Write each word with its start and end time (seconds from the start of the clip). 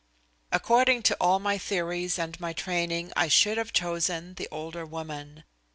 According 0.51 1.03
to 1.03 1.17
all 1.21 1.37
my 1.37 1.59
theories 1.59 2.17
and 2.17 2.39
my 2.39 2.53
training 2.53 3.13
I 3.15 3.27
should 3.27 3.59
have 3.59 3.71
chosen 3.71 4.33
the 4.33 4.47
older 4.51 4.83
woman. 4.83 5.43